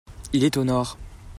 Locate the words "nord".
0.63-0.97